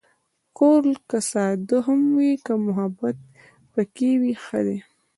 کور 0.57 0.83
که 1.09 1.17
ساده 1.31 1.77
هم 1.85 2.01
وي، 2.17 2.31
که 2.45 2.53
محبت 2.65 3.17
پکې 3.73 4.11
وي، 4.21 4.33
ښه 4.43 4.59
دی. 4.67 4.77